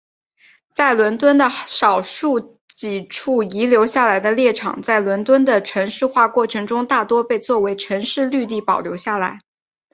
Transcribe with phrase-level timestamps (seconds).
[0.73, 9.41] 在伦敦的少数几处遗留下来的猎场在伦敦的城市化过程中大多被作为城市绿地保留下来。